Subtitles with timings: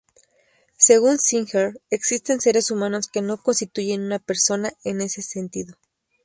[0.77, 5.75] Según Singer existen seres humanos que no constituyen una persona en este sentido.